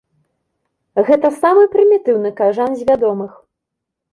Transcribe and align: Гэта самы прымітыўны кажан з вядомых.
Гэта 1.09 1.27
самы 1.41 1.63
прымітыўны 1.75 2.29
кажан 2.41 2.71
з 2.81 2.89
вядомых. 2.89 3.31